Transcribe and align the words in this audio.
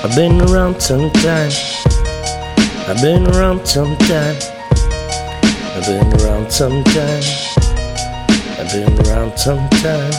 I've 0.00 0.16
been 0.16 0.40
around 0.40 0.80
some 0.80 1.10
time. 1.12 1.52
I've 2.88 3.00
been 3.00 3.26
around 3.28 3.66
some 3.68 3.96
time. 3.98 4.36
I've 5.76 5.86
been 5.86 6.12
around 6.20 6.50
some 6.50 6.82
time. 6.82 7.22
I've 8.58 8.72
been 8.72 9.06
around 9.06 9.38
some 9.38 9.68
time. 9.68 10.12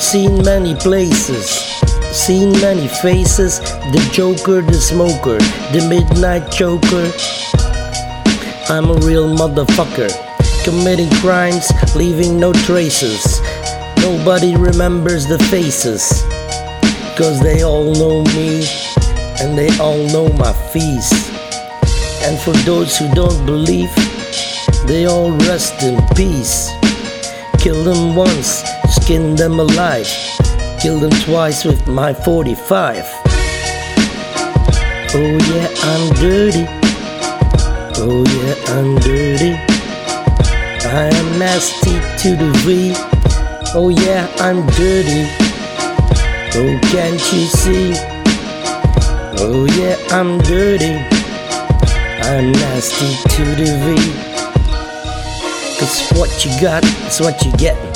Seen 0.00 0.42
many 0.42 0.74
places. 0.74 1.50
Seen 2.12 2.52
many 2.62 2.88
faces. 2.88 3.60
The 3.92 4.08
Joker, 4.10 4.62
the 4.62 4.80
smoker, 4.80 5.38
the 5.72 5.86
midnight 5.88 6.50
joker. 6.50 7.10
I'm 8.68 8.90
a 8.90 8.94
real 8.94 9.28
motherfucker. 9.28 10.10
Committing 10.64 11.10
crimes, 11.20 11.68
leaving 11.96 12.38
no 12.38 12.52
traces. 12.52 13.40
Nobody 13.98 14.54
remembers 14.56 15.26
the 15.26 15.38
faces. 15.50 16.22
Cause 17.16 17.40
they 17.40 17.62
all 17.62 17.92
know 17.92 18.22
me 18.34 18.64
and 19.40 19.58
they 19.58 19.68
all 19.78 19.98
know 20.08 20.28
my 20.34 20.52
fees. 20.52 21.10
And 22.22 22.38
for 22.38 22.52
those 22.64 22.96
who 22.96 23.12
don't 23.14 23.44
believe, 23.44 23.92
they 24.86 25.06
all 25.06 25.32
rest 25.38 25.82
in 25.82 26.00
peace. 26.14 26.70
Kill 27.58 27.82
them 27.82 28.14
once, 28.14 28.62
skin 28.90 29.34
them 29.34 29.58
alive. 29.58 30.08
Kill 30.80 31.00
them 31.00 31.10
twice 31.22 31.64
with 31.64 31.86
my 31.88 32.14
45. 32.14 33.04
Oh 35.14 35.38
yeah, 35.50 35.68
I'm 35.82 36.14
dirty. 36.14 36.81
Oh 37.96 38.24
yeah, 38.24 38.54
I'm 38.74 38.96
dirty. 39.00 39.52
I 40.88 41.10
am 41.12 41.38
nasty 41.38 41.94
to 42.22 42.36
the 42.36 42.50
V. 42.64 42.92
Oh 43.74 43.88
yeah, 43.88 44.26
I'm 44.38 44.66
dirty. 44.68 45.52
Oh, 46.54 46.78
can't 46.92 47.14
you 47.32 47.46
see? 47.46 47.94
Oh, 49.38 49.64
yeah, 49.78 49.96
I'm 50.10 50.36
dirty. 50.40 50.96
I'm 52.22 52.52
nasty 52.52 53.16
to 53.30 53.44
the 53.56 53.72
V. 53.82 53.96
Cause 55.80 56.10
what 56.12 56.44
you 56.44 56.50
got 56.60 56.84
is 56.84 57.20
what 57.20 57.42
you're 57.42 57.56
getting. 57.56 57.92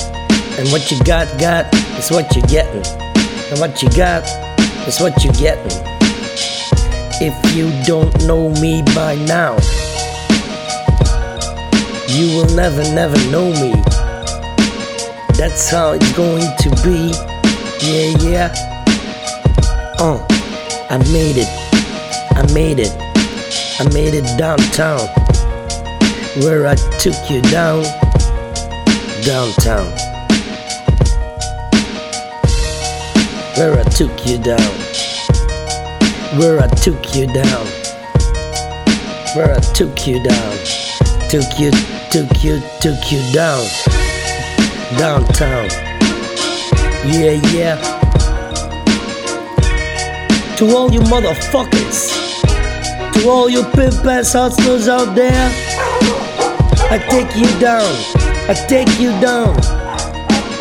And 0.59 0.73
what 0.73 0.91
you 0.91 0.99
got, 1.05 1.29
got 1.39 1.73
is 1.99 2.11
what 2.11 2.35
you're 2.35 2.47
getting. 2.47 2.83
And 3.51 3.61
what 3.61 3.83
you 3.83 3.91
got 3.91 4.25
is 4.89 4.99
what 4.99 5.23
you're 5.23 5.35
getting. 5.35 5.71
If 7.21 7.37
you 7.55 7.71
don't 7.85 8.27
know 8.27 8.49
me 8.61 8.81
by 8.95 9.17
now, 9.27 9.59
you 12.09 12.37
will 12.37 12.55
never, 12.55 12.83
never 12.95 13.17
know 13.31 13.51
me. 13.61 13.73
That's 15.37 15.69
how 15.69 15.93
it's 15.93 16.13
going 16.13 16.47
to 16.61 16.71
be. 16.83 17.13
Yeah, 17.83 18.17
yeah. 18.21 18.55
Uh, 19.99 20.25
I 20.89 20.99
made 21.13 21.37
it. 21.37 21.49
I 22.37 22.43
made 22.55 22.79
it. 22.79 22.95
I 23.81 23.89
made 23.93 24.15
it 24.15 24.25
downtown. 24.39 25.01
Where 26.43 26.67
I 26.67 26.75
took 26.99 27.31
you 27.31 27.43
down. 27.43 27.83
Downtown. 29.25 29.87
Where 33.57 33.79
I 33.79 33.85
took 33.85 34.27
you 34.27 34.39
down. 34.39 34.73
Where 36.39 36.61
I 36.61 36.69
took 36.69 37.15
you 37.15 37.27
down. 37.27 37.67
Where 39.35 39.55
I 39.55 39.61
took 39.75 40.07
you 40.07 40.23
down. 40.23 40.96
Took 41.29 41.59
you, 41.59 41.73
took 42.13 42.45
you, 42.45 42.63
took 42.81 43.11
you 43.11 43.21
down. 43.33 43.67
Downtown. 44.97 45.69
Yeah, 47.05 47.41
yeah. 47.53 47.77
To 50.57 50.67
all 50.77 50.93
you 50.93 51.01
motherfuckers, 51.01 52.13
to 53.15 53.29
all 53.29 53.51
you 53.51 53.65
pimp 53.75 54.07
ass 54.07 54.35
hustlers 54.35 54.89
out 54.89 55.17
there, 55.17 55.51
I 56.91 56.99
take 57.11 57.35
you 57.35 57.49
down, 57.59 57.83
I 58.49 58.55
take 58.69 59.01
you 59.01 59.11
down, 59.21 59.57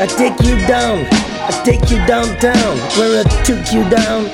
I 0.01 0.07
take 0.07 0.41
you 0.41 0.57
down, 0.65 1.05
I 1.45 1.61
take 1.63 1.91
you 1.91 1.97
downtown, 2.07 2.77
where 2.97 3.23
I 3.23 3.43
took 3.43 3.71
you 3.71 3.87
down, 3.87 4.25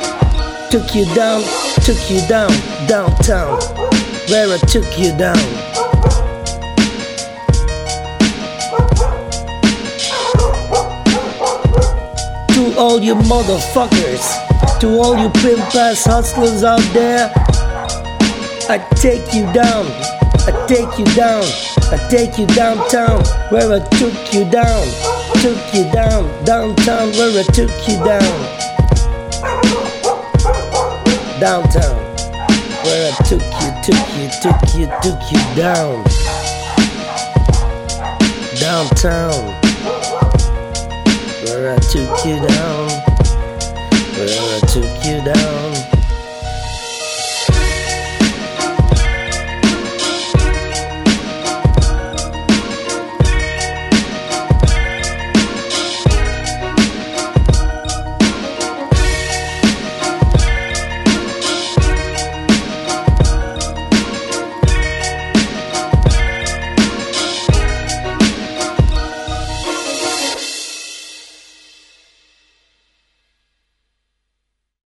took 0.71 0.95
you 0.95 1.05
down, 1.13 1.43
took 1.83 2.09
you 2.09 2.25
down, 2.29 2.51
downtown, 2.87 3.59
where 4.29 4.53
I 4.53 4.57
took 4.65 4.97
you 4.97 5.15
down. 5.17 5.60
To 12.71 12.77
all 12.77 13.01
you 13.01 13.15
motherfuckers, 13.15 14.79
to 14.79 14.87
all 14.97 15.17
you 15.17 15.29
pimp 15.41 15.75
ass 15.75 16.05
hustlers 16.05 16.63
out 16.63 16.79
there, 16.93 17.29
I 18.69 18.77
take 18.95 19.33
you 19.33 19.43
down, 19.51 19.85
I 20.47 20.65
take 20.69 20.97
you 20.97 21.03
down, 21.13 21.43
I 21.91 21.97
take 22.09 22.37
you 22.37 22.47
downtown 22.47 23.25
where 23.51 23.73
I 23.73 23.79
took 23.99 24.33
you 24.33 24.49
down, 24.49 24.87
took 25.41 25.73
you 25.73 25.91
down, 25.91 26.23
downtown 26.45 27.11
where 27.11 27.39
I 27.39 27.43
took 27.51 27.75
you 27.89 27.97
down, 28.05 28.39
downtown 31.41 31.97
where 32.85 33.11
I 33.11 33.15
took 33.25 33.43
you, 33.43 33.71
took 33.83 34.07
you, 34.15 34.29
took 34.39 34.61
you, 34.75 34.87
took 35.03 35.21
you 35.29 35.55
down, 35.57 36.05
downtown 38.61 39.70
took 41.91 42.25
you 42.25 42.37
down, 42.37 42.87
where 44.15 44.29
I 44.39 44.59
took 44.65 45.05
you 45.05 45.21
down. 45.25 45.90